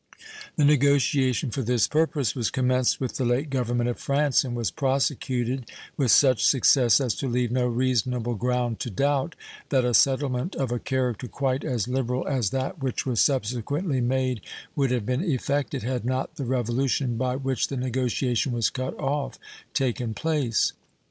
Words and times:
The 0.55 0.65
negotiation 0.65 1.51
for 1.51 1.61
this 1.61 1.87
purpose 1.87 2.33
was 2.33 2.49
commenced 2.49 2.99
with 2.99 3.17
the 3.17 3.23
late 3.23 3.51
Government 3.51 3.87
of 3.87 3.99
France, 3.99 4.43
and 4.43 4.55
was 4.55 4.71
prosecuted 4.71 5.69
with 5.95 6.09
such 6.09 6.43
success 6.43 6.99
as 6.99 7.13
to 7.17 7.27
leave 7.27 7.51
no 7.51 7.67
reasonable 7.67 8.33
ground 8.33 8.79
to 8.79 8.89
doubt 8.89 9.35
that 9.69 9.85
a 9.85 9.93
settlement 9.93 10.55
of 10.55 10.71
a 10.71 10.79
character 10.79 11.27
quite 11.27 11.63
as 11.63 11.87
liberal 11.87 12.27
as 12.27 12.49
that 12.49 12.81
which 12.81 13.05
was 13.05 13.21
subsequently 13.21 14.01
made 14.01 14.41
would 14.75 14.89
have 14.89 15.05
been 15.05 15.23
effected 15.23 15.83
had 15.83 16.03
not 16.03 16.33
the 16.35 16.45
revolution 16.45 17.15
by 17.15 17.35
which 17.35 17.67
the 17.67 17.77
negotiation 17.77 18.53
was 18.53 18.71
cut 18.71 18.97
off 18.99 19.37
taken 19.75 20.15
place. 20.15 20.73